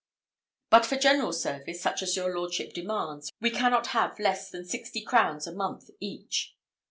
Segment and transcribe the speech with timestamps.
[0.71, 5.01] But for general service, such as your lordship demands, we cannot have less than sixty
[5.03, 6.55] crowns a month each."